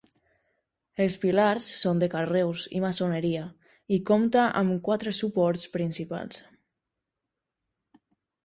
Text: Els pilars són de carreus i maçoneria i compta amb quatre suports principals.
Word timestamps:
Els 1.03 1.17
pilars 1.25 1.67
són 1.81 2.01
de 2.03 2.09
carreus 2.13 2.63
i 2.79 2.81
maçoneria 2.85 3.43
i 3.99 3.99
compta 4.11 4.47
amb 4.63 4.81
quatre 4.89 5.15
suports 5.21 5.69
principals. 5.77 6.41